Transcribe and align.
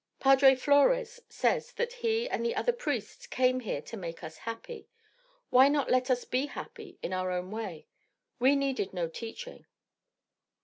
Padre 0.19 0.55
Flores 0.55 1.19
says 1.29 1.73
that 1.73 1.93
he 1.93 2.27
and 2.27 2.43
the 2.43 2.55
other 2.55 2.71
priests 2.73 3.27
came 3.27 3.59
here 3.59 3.83
to 3.83 3.95
make 3.95 4.23
us 4.23 4.39
happy. 4.49 4.87
Why 5.51 5.67
not 5.67 5.91
let 5.91 6.09
us 6.09 6.25
be 6.25 6.47
happy 6.47 6.97
in 7.03 7.13
our 7.13 7.29
own 7.29 7.51
way? 7.51 7.85
We 8.39 8.55
needed 8.55 8.95
no 8.95 9.07
teaching." 9.07 9.67